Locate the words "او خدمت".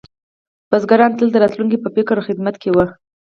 2.17-2.55